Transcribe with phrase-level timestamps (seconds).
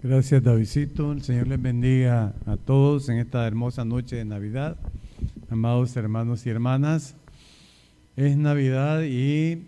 [0.00, 1.10] Gracias, Davidito.
[1.10, 4.76] El Señor les bendiga a todos en esta hermosa noche de Navidad.
[5.50, 7.16] Amados hermanos y hermanas,
[8.14, 9.66] es Navidad y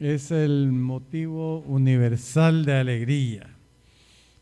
[0.00, 3.54] es el motivo universal de alegría.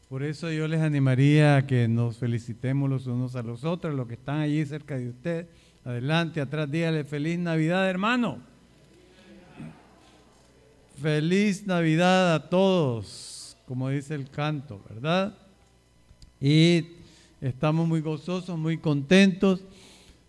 [0.09, 4.08] Por eso yo les animaría a que nos felicitemos los unos a los otros, los
[4.08, 5.46] que están allí cerca de usted.
[5.84, 8.38] Adelante, atrás, dígale feliz Navidad, hermano.
[11.02, 13.38] Feliz Navidad a todos,
[13.68, 15.36] como dice el canto, ¿verdad?
[16.40, 16.86] Y
[17.42, 19.60] estamos muy gozosos, muy contentos.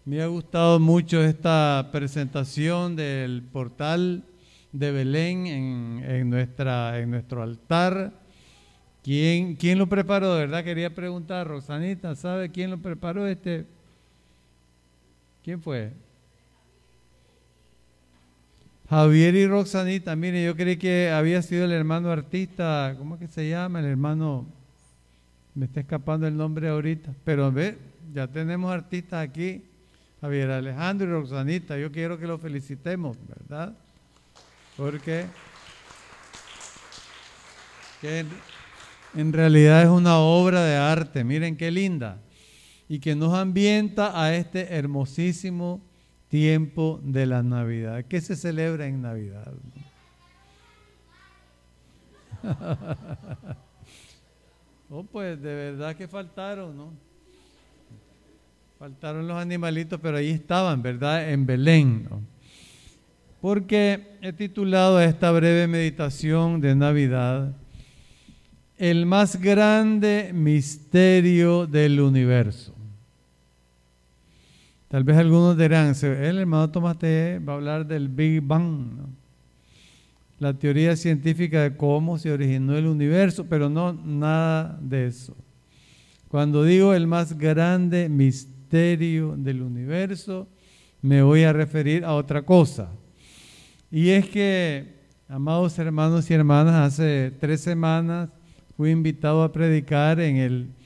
[0.04, 4.24] Me ha gustado mucho esta presentación del portal
[4.74, 8.14] de Belén en, nuestra, en nuestro altar
[9.02, 10.36] ¿Quién, ¿Quién lo preparó?
[10.36, 13.66] Verdad quería preguntar, Rosanita, ¿sabe quién lo preparó este?
[15.42, 15.94] ¿Quién fue?
[18.90, 23.28] Javier y Roxanita, mire, yo creí que había sido el hermano artista, ¿cómo es que
[23.28, 23.82] se llama?
[23.82, 24.48] El hermano,
[25.54, 27.78] me está escapando el nombre ahorita, pero ve,
[28.12, 29.64] ya tenemos artistas aquí,
[30.22, 33.76] Javier Alejandro y Roxanita, yo quiero que lo felicitemos, ¿verdad?
[34.76, 35.28] Porque
[38.02, 38.26] que
[39.14, 42.18] en realidad es una obra de arte, miren qué linda,
[42.88, 45.80] y que nos ambienta a este hermosísimo
[46.30, 48.06] tiempo de la Navidad.
[48.08, 49.52] ¿Qué se celebra en Navidad?
[54.90, 56.94] oh, pues de verdad que faltaron, ¿no?
[58.78, 61.30] Faltaron los animalitos, pero ahí estaban, ¿verdad?
[61.30, 62.22] En Belén, ¿no?
[63.42, 67.54] Porque he titulado esta breve meditación de Navidad
[68.78, 72.74] el más grande misterio del universo.
[74.90, 78.88] Tal vez algunos dirán, el hermano Tomate va a hablar del Big Bang,
[80.40, 85.38] la teoría científica de cómo se originó el universo, pero no nada de eso.
[86.28, 90.48] Cuando digo el más grande misterio del universo,
[91.04, 92.90] me voy a referir a otra cosa.
[93.92, 94.96] Y es que,
[95.28, 98.30] amados hermanos y hermanas, hace tres semanas
[98.76, 100.79] fui invitado a predicar en el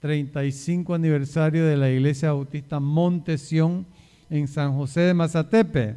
[0.00, 3.86] 35 aniversario de la Iglesia Bautista Montesión
[4.30, 5.96] en San José de Mazatepe.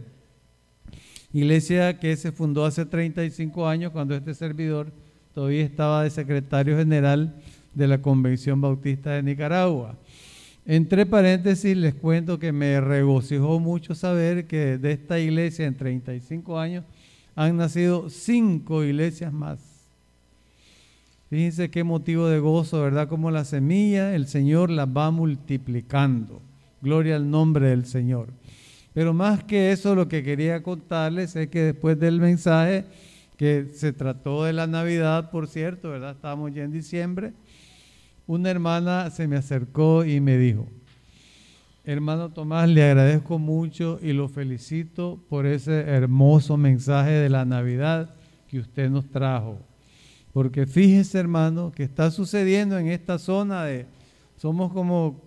[1.32, 4.92] Iglesia que se fundó hace 35 años cuando este servidor
[5.34, 7.42] todavía estaba de secretario general
[7.74, 9.98] de la Convención Bautista de Nicaragua.
[10.66, 16.60] Entre paréntesis les cuento que me regocijó mucho saber que de esta iglesia en 35
[16.60, 16.86] años
[17.36, 19.73] han nacido cinco iglesias más
[21.34, 23.08] Fíjense qué motivo de gozo, ¿verdad?
[23.08, 26.44] Como la semilla, el Señor la va multiplicando.
[26.80, 28.28] Gloria al nombre del Señor.
[28.94, 32.86] Pero más que eso, lo que quería contarles es que después del mensaje,
[33.36, 36.12] que se trató de la Navidad, por cierto, ¿verdad?
[36.12, 37.34] Estábamos ya en diciembre,
[38.28, 40.68] una hermana se me acercó y me dijo,
[41.84, 48.14] hermano Tomás, le agradezco mucho y lo felicito por ese hermoso mensaje de la Navidad
[48.48, 49.73] que usted nos trajo.
[50.34, 53.86] Porque fíjese, hermano, que está sucediendo en esta zona de,
[54.36, 55.22] somos como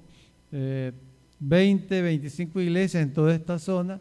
[0.50, 4.00] 20, eh, 25 iglesias en toda esta zona,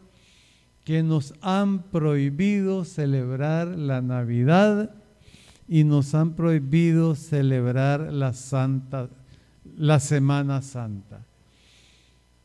[0.82, 4.94] que nos han prohibido celebrar la Navidad
[5.68, 9.08] y nos han prohibido celebrar la Santa,
[9.76, 11.24] la Semana Santa.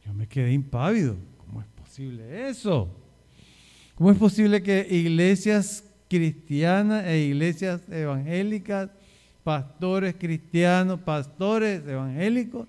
[0.05, 1.15] Yo me quedé impávido.
[1.37, 2.89] ¿Cómo es posible eso?
[3.95, 8.89] ¿Cómo es posible que iglesias cristianas e iglesias evangélicas,
[9.45, 12.67] pastores cristianos, pastores evangélicos,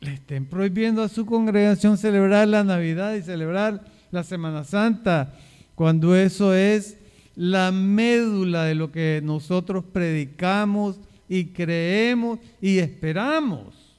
[0.00, 5.32] le estén prohibiendo a su congregación celebrar la Navidad y celebrar la Semana Santa,
[5.74, 6.98] cuando eso es
[7.36, 13.96] la médula de lo que nosotros predicamos y creemos y esperamos.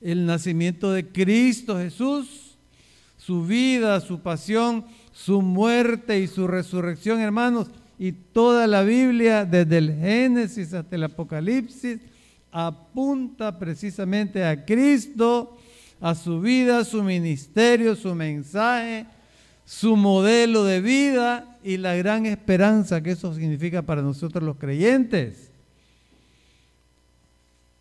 [0.00, 2.56] El nacimiento de Cristo Jesús,
[3.18, 4.86] su vida, su pasión,
[5.16, 7.68] su muerte y su resurrección, hermanos,
[7.98, 12.00] y toda la Biblia, desde el Génesis hasta el Apocalipsis,
[12.52, 15.56] apunta precisamente a Cristo,
[16.02, 19.06] a su vida, su ministerio, su mensaje,
[19.64, 25.50] su modelo de vida y la gran esperanza que eso significa para nosotros los creyentes.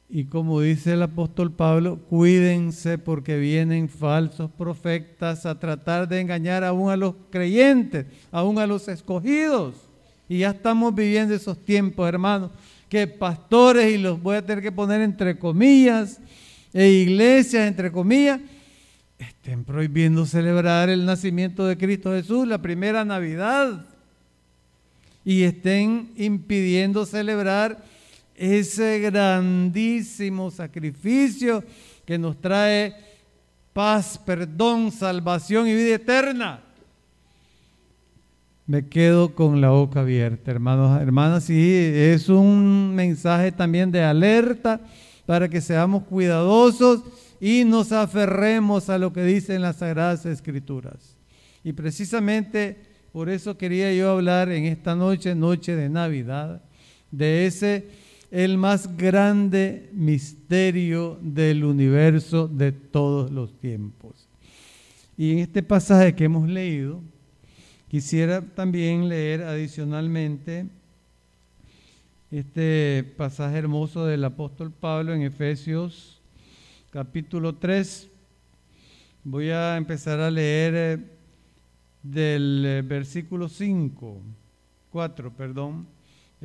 [0.08, 6.64] Y como dice el apóstol Pablo, cuídense porque vienen falsos profetas a tratar de engañar
[6.64, 9.76] aún a los creyentes, aún a los escogidos.
[10.30, 12.52] Y ya estamos viviendo esos tiempos, hermanos,
[12.88, 16.20] que pastores, y los voy a tener que poner entre comillas,
[16.72, 18.42] e iglesias, entre comillas,
[19.18, 23.86] estén prohibiendo celebrar el nacimiento de Cristo Jesús, la primera Navidad,
[25.24, 27.84] y estén impidiendo celebrar
[28.36, 31.64] ese grandísimo sacrificio
[32.06, 32.96] que nos trae
[33.74, 36.62] paz, perdón, salvación y vida eterna.
[38.68, 44.82] Me quedo con la boca abierta, hermanos, hermanas, y es un mensaje también de alerta
[45.26, 47.04] para que seamos cuidadosos
[47.40, 51.16] y nos aferremos a lo que dicen las Sagradas Escrituras.
[51.64, 52.78] Y precisamente
[53.12, 56.62] por eso quería yo hablar en esta noche, noche de Navidad,
[57.12, 57.88] de ese,
[58.36, 64.28] el más grande misterio del universo de todos los tiempos.
[65.18, 67.02] Y en este pasaje que hemos leído,
[67.96, 70.68] Quisiera también leer adicionalmente
[72.30, 76.20] este pasaje hermoso del apóstol Pablo en Efesios
[76.90, 78.10] capítulo 3.
[79.24, 81.06] Voy a empezar a leer eh,
[82.04, 84.20] del eh, versículo 5,
[84.92, 85.88] 4, perdón.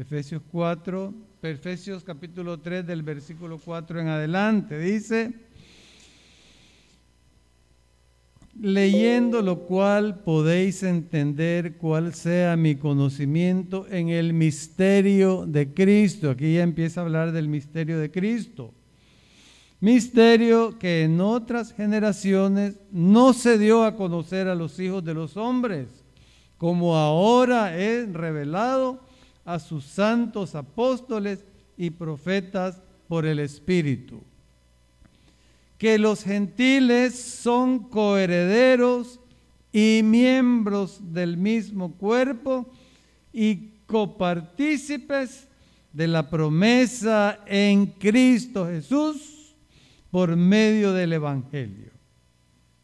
[0.00, 1.12] Efesios 4,
[1.42, 4.78] Efesios capítulo 3 del versículo 4 en adelante.
[4.78, 5.34] Dice,
[8.58, 16.30] leyendo lo cual podéis entender cuál sea mi conocimiento en el misterio de Cristo.
[16.30, 18.72] Aquí ya empieza a hablar del misterio de Cristo.
[19.80, 25.36] Misterio que en otras generaciones no se dio a conocer a los hijos de los
[25.36, 25.88] hombres,
[26.56, 29.09] como ahora es revelado
[29.54, 31.44] a sus santos apóstoles
[31.76, 34.22] y profetas por el Espíritu
[35.80, 39.18] que los gentiles son coherederos
[39.72, 42.70] y miembros del mismo cuerpo
[43.32, 45.48] y copartícipes
[45.90, 49.54] de la promesa en Cristo Jesús
[50.10, 51.92] por medio del Evangelio.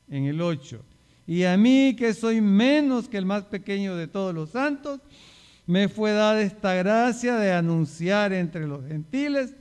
[0.09, 0.83] En el 8.
[1.27, 5.03] Y a mí que soy menos que el más pequeño de todos los santos,
[5.67, 9.55] me fue dada esta gracia de anunciar entre los gentiles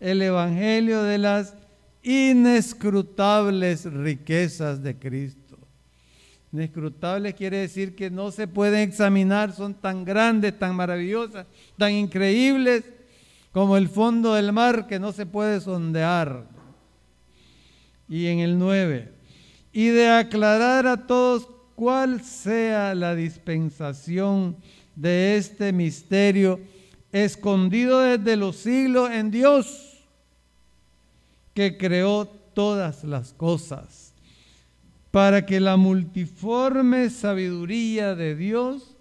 [0.00, 1.54] el Evangelio de las
[2.02, 5.58] inescrutables riquezas de Cristo.
[6.52, 11.46] Inescrutables quiere decir que no se pueden examinar, son tan grandes, tan maravillosas,
[11.78, 12.84] tan increíbles
[13.52, 16.46] como el fondo del mar que no se puede sondear.
[18.08, 19.10] Y en el 9,
[19.72, 24.56] y de aclarar a todos cuál sea la dispensación
[24.96, 26.60] de este misterio
[27.12, 30.04] escondido desde los siglos en Dios
[31.54, 34.12] que creó todas las cosas,
[35.10, 38.96] para que la multiforme sabiduría de Dios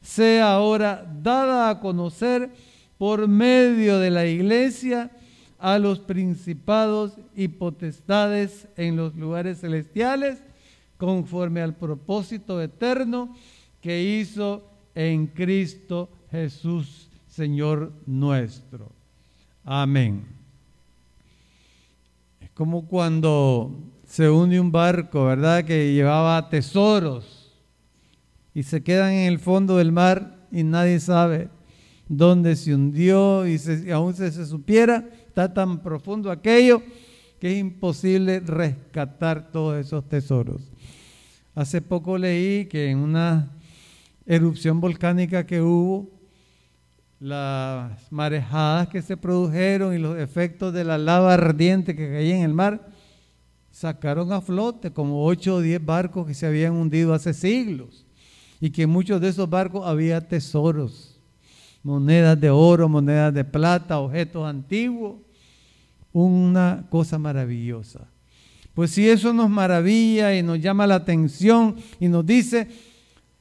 [0.00, 2.50] sea ahora dada a conocer
[2.98, 5.10] por medio de la iglesia
[5.58, 10.38] a los principados y potestades en los lugares celestiales,
[10.96, 13.34] conforme al propósito eterno
[13.80, 18.90] que hizo en Cristo Jesús, Señor nuestro.
[19.64, 20.36] Amén
[22.56, 23.70] como cuando
[24.06, 25.62] se hunde un barco, ¿verdad?
[25.62, 27.52] Que llevaba tesoros
[28.54, 31.50] y se quedan en el fondo del mar y nadie sabe
[32.08, 33.60] dónde se hundió y,
[33.92, 36.82] aún si se supiera, está tan profundo aquello
[37.38, 40.62] que es imposible rescatar todos esos tesoros.
[41.54, 43.50] Hace poco leí que en una
[44.26, 46.10] erupción volcánica que hubo,
[47.18, 52.42] las marejadas que se produjeron y los efectos de la lava ardiente que caía en
[52.42, 52.88] el mar,
[53.70, 58.06] sacaron a flote como 8 o 10 barcos que se habían hundido hace siglos
[58.60, 61.20] y que en muchos de esos barcos había tesoros,
[61.82, 65.16] monedas de oro, monedas de plata, objetos antiguos,
[66.12, 68.08] una cosa maravillosa.
[68.74, 72.68] Pues si eso nos maravilla y nos llama la atención y nos dice,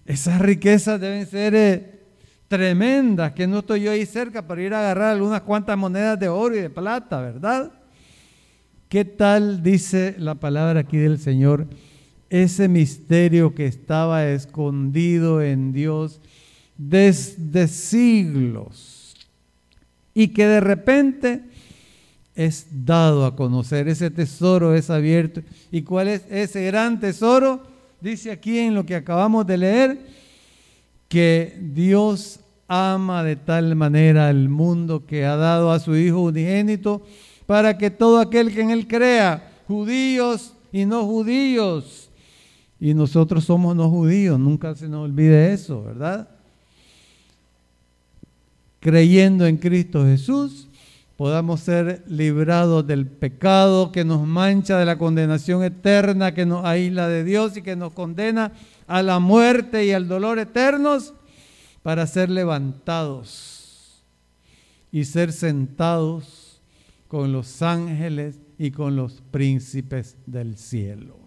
[0.05, 1.99] esas riquezas deben ser eh,
[2.47, 6.29] tremendas que no estoy yo ahí cerca para ir a agarrar algunas cuantas monedas de
[6.29, 7.71] oro y de plata, ¿verdad?
[8.87, 11.67] ¿Qué tal dice la palabra aquí del Señor?
[12.29, 16.21] Ese misterio que estaba escondido en Dios
[16.77, 19.15] desde siglos
[20.13, 21.43] y que de repente
[22.35, 23.87] es dado a conocer.
[23.87, 25.41] Ese tesoro es abierto.
[25.71, 27.74] ¿Y cuál es ese gran tesoro?
[28.05, 29.97] Dice aquí en lo que acabamos de leer
[31.07, 37.01] que Dios ama de tal manera al mundo que ha dado a su Hijo unigénito
[37.47, 42.11] para que todo aquel que en Él crea, judíos y no judíos,
[42.79, 46.29] y nosotros somos no judíos, nunca se nos olvide eso, ¿verdad?
[48.81, 50.67] Creyendo en Cristo Jesús,
[51.17, 57.07] podamos ser librados del pecado que nos mancha de la condenación eterna, que nos aísla
[57.07, 58.51] de Dios y que nos condena
[58.87, 61.13] a la muerte y al dolor eternos
[61.83, 64.03] para ser levantados
[64.91, 66.61] y ser sentados
[67.07, 71.17] con los ángeles y con los príncipes del cielo.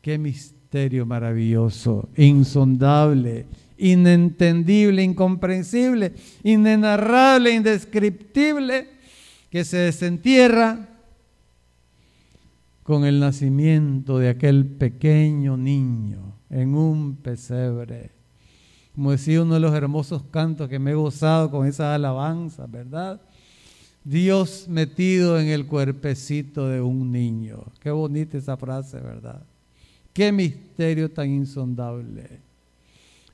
[0.00, 3.46] Qué misterio maravilloso, insondable,
[3.78, 6.12] inentendible, incomprensible,
[6.42, 8.88] inenarrable, indescriptible,
[9.50, 10.88] que se desentierra
[12.82, 18.10] con el nacimiento de aquel pequeño niño en un pesebre.
[18.94, 23.20] Como decía uno de los hermosos cantos que me he gozado con esa alabanza, ¿verdad?
[24.04, 27.64] Dios metido en el cuerpecito de un niño.
[27.80, 29.42] Qué bonita esa frase, ¿verdad?
[30.12, 32.40] Qué misterio tan insondable.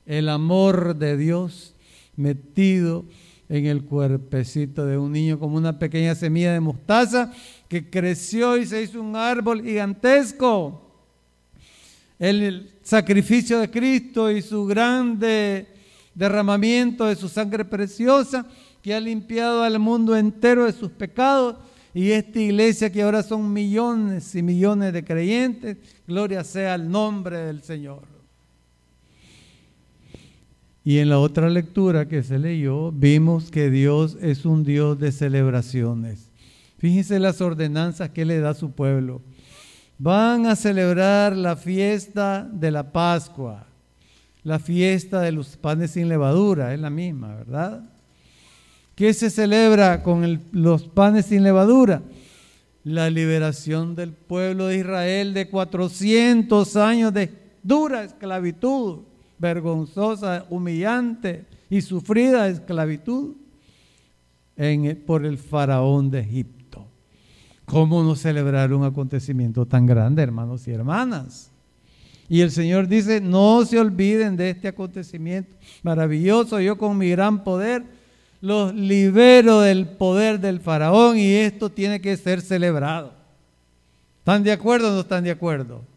[0.05, 1.75] El amor de Dios
[2.15, 3.05] metido
[3.49, 7.33] en el cuerpecito de un niño como una pequeña semilla de mostaza
[7.67, 10.81] que creció y se hizo un árbol gigantesco.
[12.17, 15.67] El sacrificio de Cristo y su grande
[16.15, 18.45] derramamiento de su sangre preciosa
[18.81, 21.57] que ha limpiado al mundo entero de sus pecados
[21.93, 25.77] y esta iglesia que ahora son millones y millones de creyentes,
[26.07, 28.10] gloria sea al nombre del Señor.
[30.83, 35.11] Y en la otra lectura que se leyó, vimos que Dios es un Dios de
[35.11, 36.29] celebraciones.
[36.79, 39.21] Fíjense las ordenanzas que le da su pueblo.
[39.99, 43.67] Van a celebrar la fiesta de la Pascua,
[44.43, 47.83] la fiesta de los panes sin levadura, es la misma, ¿verdad?
[48.95, 52.01] ¿Qué se celebra con los panes sin levadura?
[52.83, 59.01] La liberación del pueblo de Israel de 400 años de dura esclavitud,
[59.41, 63.35] vergonzosa, humillante y sufrida esclavitud
[65.07, 66.85] por el faraón de Egipto.
[67.65, 71.49] ¿Cómo no celebrar un acontecimiento tan grande, hermanos y hermanas?
[72.29, 75.51] Y el Señor dice, no se olviden de este acontecimiento
[75.83, 76.59] maravilloso.
[76.61, 77.83] Yo con mi gran poder
[78.41, 83.13] los libero del poder del faraón y esto tiene que ser celebrado.
[84.19, 85.90] ¿Están de acuerdo o no están de acuerdo?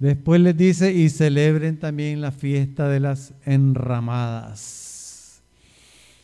[0.00, 5.42] Después les dice, y celebren también la fiesta de las enramadas.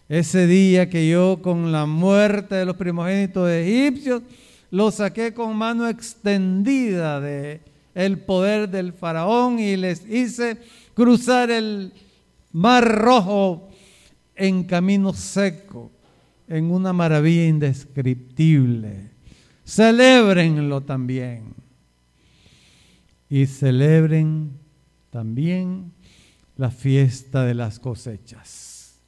[0.09, 4.23] Ese día que yo con la muerte de los primogénitos egipcios,
[4.71, 7.61] los saqué con mano extendida de
[8.25, 10.57] poder del faraón y les hice
[10.95, 11.93] cruzar el
[12.53, 13.69] mar rojo
[14.35, 15.91] en camino seco,
[16.49, 19.11] en una maravilla indescriptible.
[19.67, 21.66] Celébrenlo también.
[23.29, 24.59] Y celebren
[25.11, 25.93] también
[26.57, 29.01] la fiesta de las cosechas.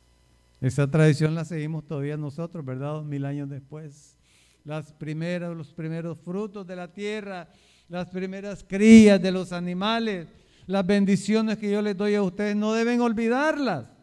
[0.60, 2.94] Esa tradición la seguimos todavía nosotros, ¿verdad?
[2.94, 4.16] Dos mil años después.
[4.64, 7.48] Las primeras, los primeros frutos de la tierra,
[7.88, 10.26] las primeras crías de los animales,
[10.66, 13.98] las bendiciones que yo les doy a ustedes, no deben olvidarlas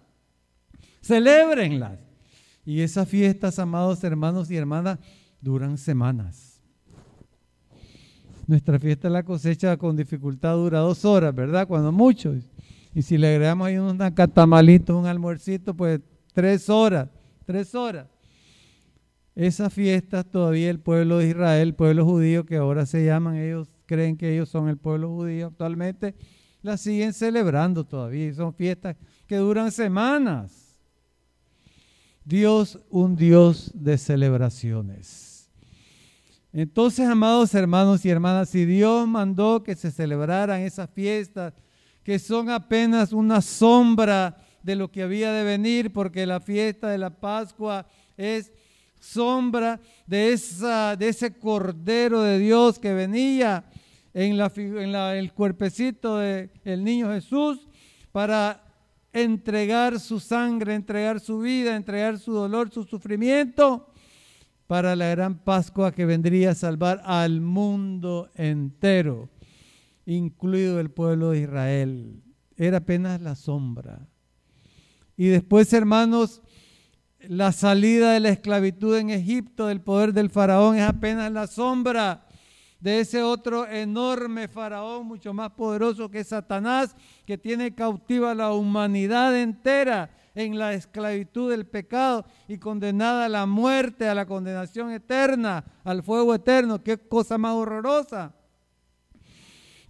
[1.05, 1.99] celébrenlas.
[2.65, 4.97] Y esas fiestas, amados hermanos y hermanas,
[5.39, 6.54] duran semanas.
[8.47, 11.67] Nuestra fiesta de la cosecha con dificultad dura dos horas, ¿verdad?
[11.67, 12.35] Cuando mucho.
[12.93, 15.99] Y si le agregamos ahí unos catamalitos, un almuercito, pues
[16.33, 17.09] tres horas,
[17.45, 18.07] tres horas.
[19.35, 23.67] Esas fiestas todavía el pueblo de Israel, el pueblo judío, que ahora se llaman, ellos
[23.85, 26.15] creen que ellos son el pueblo judío actualmente,
[26.61, 28.27] las siguen celebrando todavía.
[28.27, 28.95] Y son fiestas
[29.27, 30.77] que duran semanas.
[32.23, 35.34] Dios un Dios de celebraciones.
[36.57, 41.53] Entonces, amados hermanos y hermanas, si Dios mandó que se celebraran esas fiestas,
[42.01, 46.97] que son apenas una sombra de lo que había de venir, porque la fiesta de
[46.97, 47.85] la Pascua
[48.15, 48.53] es
[49.01, 53.65] sombra de, esa, de ese Cordero de Dios que venía
[54.13, 57.67] en, la, el cuerpecito del niño Jesús
[58.13, 58.63] para
[59.11, 63.89] entregar su sangre, entregar su vida, entregar su dolor, su sufrimiento
[64.67, 69.29] para la gran Pascua que vendría a salvar al mundo entero,
[70.05, 72.23] incluido el pueblo de Israel.
[72.57, 74.07] Era apenas la sombra.
[75.17, 76.41] Y después, hermanos,
[77.19, 82.25] la salida de la esclavitud en Egipto, del poder del faraón, es apenas la sombra
[82.79, 86.95] de ese otro enorme faraón, mucho más poderoso que Satanás,
[87.25, 93.29] que tiene cautiva a la humanidad entera en la esclavitud del pecado y condenada a
[93.29, 96.83] la muerte, a la condenación eterna, al fuego eterno.
[96.83, 98.35] Qué cosa más horrorosa.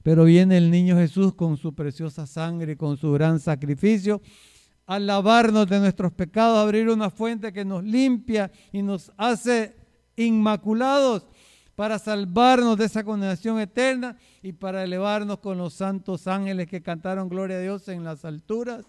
[0.04, 4.22] Pero viene el niño Jesús con su preciosa sangre y con su gran sacrificio
[4.86, 9.76] a lavarnos de nuestros pecados, a abrir una fuente que nos limpia y nos hace
[10.16, 11.26] inmaculados
[11.76, 17.28] para salvarnos de esa condenación eterna y para elevarnos con los santos ángeles que cantaron
[17.28, 18.86] gloria a Dios en las alturas,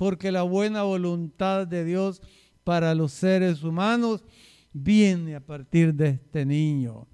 [0.00, 2.22] porque la buena voluntad de Dios
[2.64, 4.24] para los seres humanos
[4.72, 7.06] viene a partir de este niño.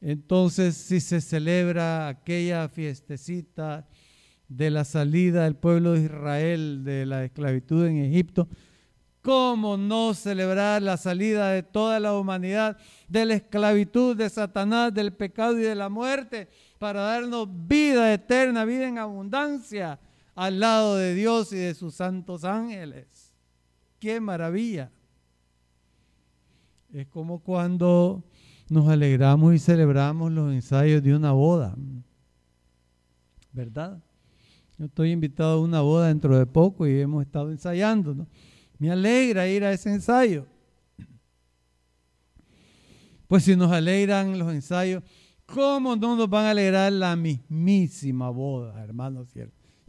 [0.00, 3.86] Entonces, si se celebra aquella fiestecita
[4.48, 8.48] de la salida del pueblo de Israel de la esclavitud en Egipto,
[9.20, 15.12] ¿cómo no celebrar la salida de toda la humanidad de la esclavitud de Satanás, del
[15.12, 20.00] pecado y de la muerte, para darnos vida eterna, vida en abundancia
[20.34, 23.34] al lado de Dios y de sus santos ángeles?
[23.98, 24.90] ¡Qué maravilla!
[26.92, 28.22] Es como cuando
[28.68, 31.74] nos alegramos y celebramos los ensayos de una boda.
[33.52, 34.02] ¿Verdad?
[34.78, 38.26] Yo estoy invitado a una boda dentro de poco y hemos estado ensayando.
[38.78, 40.46] Me alegra ir a ese ensayo.
[43.28, 45.02] Pues si nos alegran los ensayos,
[45.46, 49.28] ¿cómo no nos van a alegrar la mismísima boda, hermanos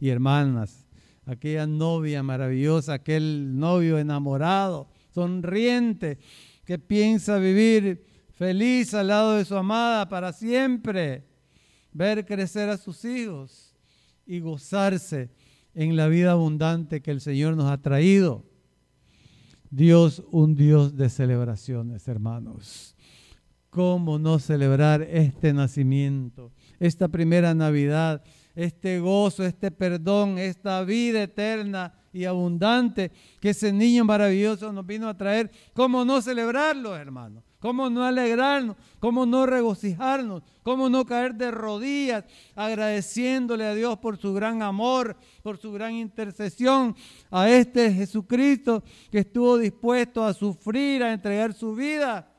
[0.04, 0.86] y hermanas?
[1.24, 6.18] Aquella novia maravillosa, aquel novio enamorado, sonriente,
[6.66, 11.24] que piensa vivir feliz al lado de su amada para siempre,
[11.90, 13.74] ver crecer a sus hijos
[14.26, 15.30] y gozarse
[15.72, 18.44] en la vida abundante que el Señor nos ha traído.
[19.70, 22.94] Dios, un Dios de celebraciones, hermanos.
[23.70, 28.22] ¿Cómo no celebrar este nacimiento, esta primera Navidad,
[28.54, 35.08] este gozo, este perdón, esta vida eterna y abundante que ese niño maravilloso nos vino
[35.08, 35.50] a traer.
[35.72, 37.42] ¿Cómo no celebrarlo, hermano?
[37.58, 38.76] ¿Cómo no alegrarnos?
[39.00, 40.42] ¿Cómo no regocijarnos?
[40.62, 45.94] ¿Cómo no caer de rodillas agradeciéndole a Dios por su gran amor, por su gran
[45.94, 46.94] intercesión
[47.30, 52.30] a este Jesucristo que estuvo dispuesto a sufrir, a entregar su vida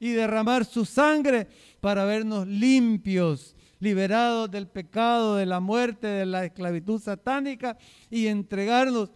[0.00, 1.46] y derramar su sangre
[1.80, 7.76] para vernos limpios liberados del pecado, de la muerte, de la esclavitud satánica
[8.10, 9.10] y entregarnos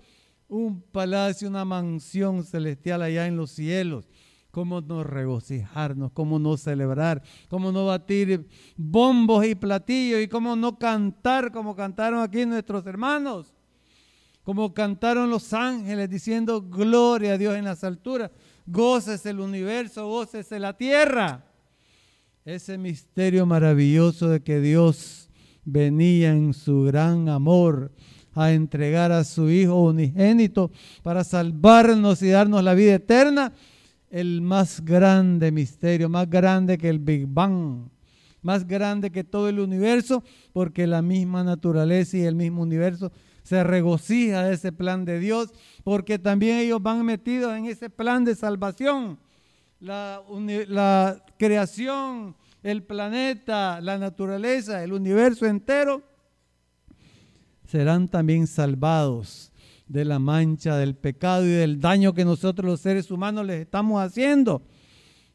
[0.48, 4.08] un palacio, una mansión celestial allá en los cielos.
[4.50, 6.12] ¿Cómo no regocijarnos?
[6.12, 7.22] ¿Cómo no celebrar?
[7.48, 8.46] ¿Cómo no batir
[8.76, 10.22] bombos y platillos?
[10.22, 13.52] ¿Y cómo no cantar como cantaron aquí nuestros hermanos?
[14.44, 18.30] Como cantaron los ángeles diciendo gloria a Dios en las alturas.
[18.64, 21.44] Goces el universo, goces la tierra
[22.44, 25.30] ese misterio maravilloso de que Dios
[25.64, 27.90] venía en su gran amor
[28.34, 30.70] a entregar a su Hijo unigénito
[31.02, 33.54] para salvarnos y darnos la vida eterna,
[34.10, 37.88] el más grande misterio, más grande que el Big Bang,
[38.42, 43.10] más grande que todo el universo, porque la misma naturaleza y el mismo universo
[43.42, 45.48] se regocija de ese plan de Dios,
[45.82, 49.18] porque también ellos van metidos en ese plan de salvación
[49.84, 56.02] la, creación, el planeta, la naturaleza, el universo entero,
[57.66, 59.52] serán también salvados
[59.86, 64.02] de la mancha del pecado y del daño que nosotros los seres humanos les estamos
[64.02, 64.62] haciendo.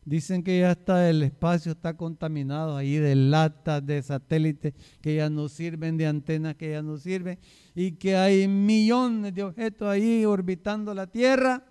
[0.05, 5.29] Dicen que ya está el espacio está contaminado ahí de latas, de satélites que ya
[5.29, 7.37] no sirven, de antenas que ya no sirven
[7.75, 11.68] y que hay millones de objetos ahí orbitando la Tierra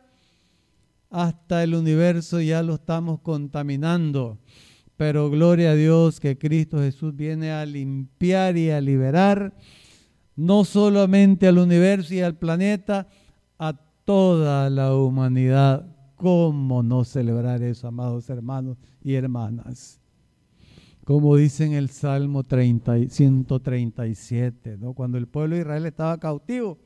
[1.10, 4.38] hasta el universo ya lo estamos contaminando.
[4.96, 9.54] Pero gloria a Dios que Cristo Jesús viene a limpiar y a liberar
[10.38, 13.08] no solamente al universo y al planeta,
[13.58, 13.72] a
[14.04, 15.84] toda la humanidad.
[16.14, 20.00] ¿Cómo no celebrar eso, amados hermanos y hermanas?
[21.04, 24.92] Como dice en el Salmo 30, 137, ¿no?
[24.92, 26.78] cuando el pueblo de Israel estaba cautivo,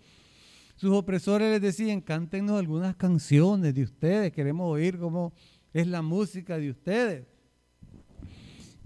[0.82, 5.32] sus opresores les decían, cántenos algunas canciones de ustedes, queremos oír cómo
[5.72, 7.24] es la música de ustedes.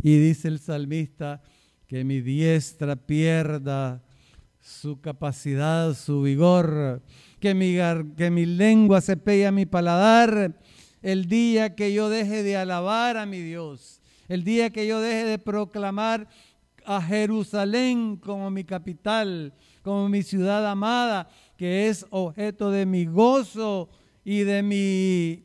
[0.02, 1.40] Y dice el salmista,
[1.86, 4.04] que mi diestra pierda
[4.60, 7.00] su capacidad, su vigor,
[7.40, 7.78] que mi,
[8.14, 10.54] que mi lengua se pegue a mi paladar,
[11.00, 15.24] el día que yo deje de alabar a mi Dios, el día que yo deje
[15.24, 16.28] de proclamar
[16.84, 23.88] a Jerusalén como mi capital, como mi ciudad amada, que es objeto de mi gozo
[24.24, 25.44] y de mi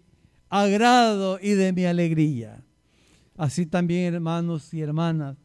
[0.49, 2.63] agrado y de mi alegría.
[3.37, 5.37] Así también, hermanos y hermanas,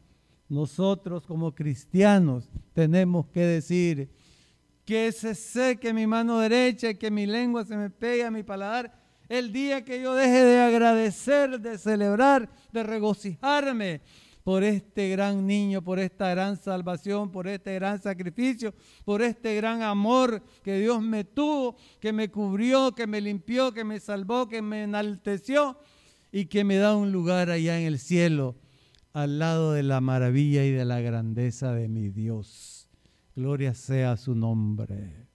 [0.49, 4.09] nosotros como cristianos tenemos que decir
[4.85, 8.43] que se seque mi mano derecha y que mi lengua se me pegue a mi
[8.43, 8.93] paladar
[9.27, 14.01] el día que yo deje de agradecer, de celebrar, de regocijarme
[14.47, 19.81] por este gran niño, por esta gran salvación, por este gran sacrificio, por este gran
[19.81, 24.61] amor que Dios me tuvo, que me cubrió, que me limpió, que me salvó, que
[24.61, 25.77] me enalteció
[26.31, 28.55] y que me da un lugar allá en el cielo,
[29.11, 32.89] al lado de la maravilla y de la grandeza de mi Dios.
[33.35, 35.27] Gloria sea su nombre.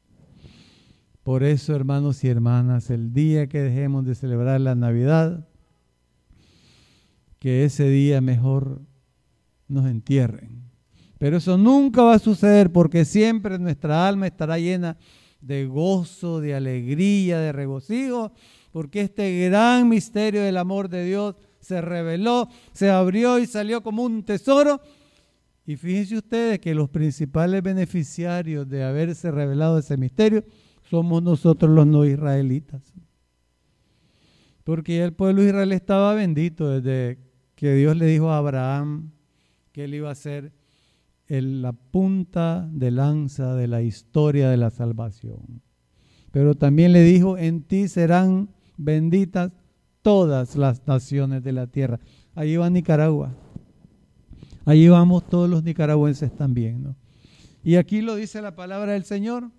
[1.22, 5.46] Por eso, hermanos y hermanas, el día que dejemos de celebrar la Navidad,
[7.38, 8.80] que ese día mejor
[9.72, 10.62] nos entierren.
[11.18, 14.96] Pero eso nunca va a suceder porque siempre nuestra alma estará llena
[15.40, 18.32] de gozo, de alegría, de regocijo,
[18.72, 24.02] porque este gran misterio del amor de Dios se reveló, se abrió y salió como
[24.02, 24.80] un tesoro.
[25.64, 30.44] Y fíjense ustedes que los principales beneficiarios de haberse revelado ese misterio
[30.90, 32.92] somos nosotros los no israelitas.
[34.64, 37.18] Porque el pueblo de Israel estaba bendito desde
[37.54, 39.11] que Dios le dijo a Abraham
[39.72, 40.52] que él iba a ser
[41.28, 45.62] la punta de lanza de la historia de la salvación.
[46.30, 49.52] Pero también le dijo, en ti serán benditas
[50.02, 52.00] todas las naciones de la tierra.
[52.34, 53.34] Ahí va Nicaragua.
[54.64, 56.94] Ahí vamos todos los nicaragüenses también.
[57.64, 59.50] Y aquí lo dice la palabra del Señor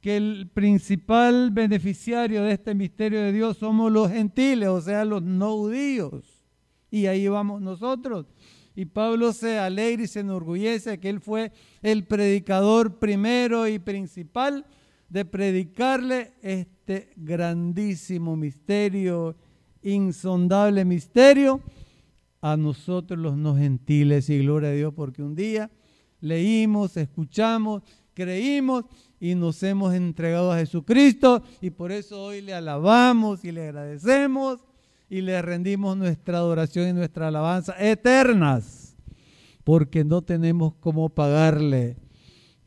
[0.00, 5.22] que el principal beneficiario de este misterio de Dios somos los gentiles, o sea, los
[5.22, 6.24] no judíos.
[6.90, 8.26] Y ahí vamos nosotros.
[8.74, 11.52] Y Pablo se alegra y se enorgullece que él fue
[11.82, 14.64] el predicador primero y principal
[15.08, 19.36] de predicarle este grandísimo misterio,
[19.82, 21.60] insondable misterio
[22.40, 24.30] a nosotros los no gentiles.
[24.30, 25.70] Y gloria a Dios porque un día
[26.20, 27.82] leímos, escuchamos,
[28.14, 28.84] creímos
[29.18, 34.60] y nos hemos entregado a Jesucristo y por eso hoy le alabamos y le agradecemos
[35.10, 38.96] y le rendimos nuestra adoración y nuestra alabanza eternas,
[39.64, 41.96] porque no tenemos cómo pagarle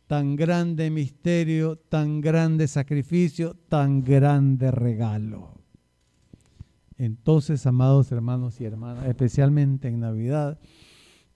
[0.08, 5.58] tan grande misterio, tan grande sacrificio, tan grande regalo.
[6.98, 10.60] Entonces, amados hermanos y hermanas, especialmente en Navidad,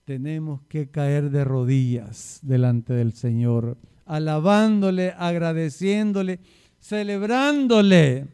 [0.04, 6.40] tenemos que caer de rodillas delante del Señor alabándole, agradeciéndole,
[6.78, 8.26] celebrándole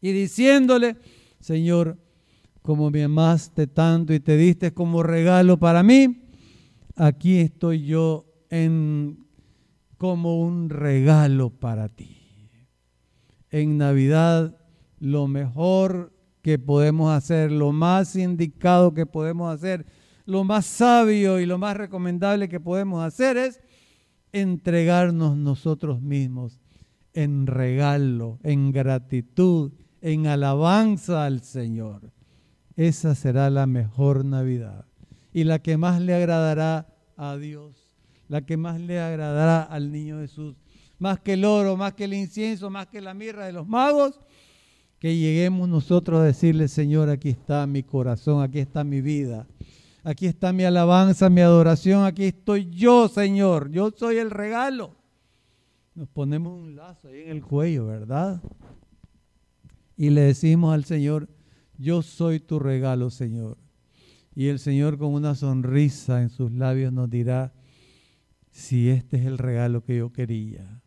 [0.00, 0.96] y diciéndole,
[1.44, 1.98] Señor,
[2.62, 6.24] como me amaste tanto y te diste como regalo para mí,
[6.96, 9.26] aquí estoy yo en
[9.98, 12.16] como un regalo para ti.
[13.50, 14.56] En Navidad
[15.00, 19.84] lo mejor que podemos hacer, lo más indicado que podemos hacer,
[20.24, 23.60] lo más sabio y lo más recomendable que podemos hacer es
[24.32, 26.58] entregarnos nosotros mismos
[27.12, 29.72] en regalo, en gratitud,
[30.04, 32.12] en alabanza al Señor.
[32.76, 34.84] Esa será la mejor Navidad
[35.32, 36.86] y la que más le agradará
[37.16, 37.74] a Dios,
[38.28, 40.56] la que más le agradará al niño Jesús,
[40.98, 44.20] más que el oro, más que el incienso, más que la mirra de los magos,
[44.98, 49.46] que lleguemos nosotros a decirle, Señor, aquí está mi corazón, aquí está mi vida,
[50.06, 53.70] Aquí está mi alabanza, mi adoración, aquí estoy yo, Señor.
[53.70, 54.94] Yo soy el regalo.
[55.94, 58.42] Nos ponemos un lazo ahí en el cuello, ¿verdad?
[59.96, 61.28] Y le decimos al Señor,
[61.78, 63.58] yo soy tu regalo, Señor.
[64.34, 67.52] Y el Señor con una sonrisa en sus labios nos dirá,
[68.50, 70.82] si este es el regalo que yo quería.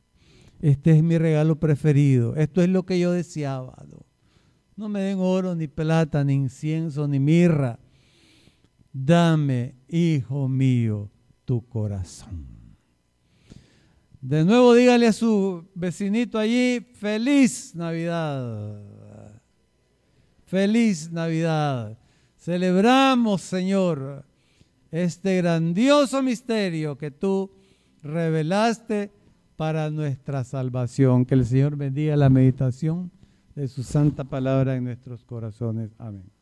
[0.59, 2.35] Este es mi regalo preferido.
[2.35, 3.75] Esto es lo que yo deseaba.
[3.89, 4.05] No,
[4.75, 7.79] no me den oro, ni plata, ni incienso, ni mirra
[9.05, 11.11] dame, hijo mío,
[11.45, 12.47] tu corazón.
[14.19, 18.81] De nuevo dígale a su vecinito allí, feliz Navidad.
[20.47, 21.97] Feliz Navidad.
[22.37, 24.23] Celebramos, Señor,
[24.91, 27.51] este grandioso misterio que tú
[28.01, 29.11] revelaste
[29.57, 31.25] para nuestra salvación.
[31.25, 33.11] Que el Señor bendiga la meditación
[33.55, 35.91] de su santa palabra en nuestros corazones.
[35.97, 36.36] Amén.